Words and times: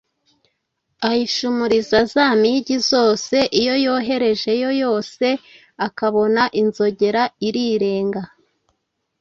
ayishumuriza 1.09 1.99
za 2.13 2.25
mpigi 2.41 2.77
zose, 2.89 3.37
iyo 3.59 3.73
yoherejeyo 3.85 4.69
yose 4.83 5.25
akabona 5.87 6.43
inzogera 6.61 7.23
irirenga, 7.47 8.23